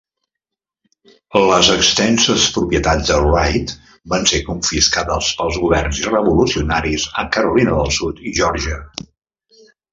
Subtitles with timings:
[1.51, 3.75] Les extenses propietats de Wright
[4.15, 8.83] van ser confiscades pels governs revolucionaris a Carolina del Sud i Georgia.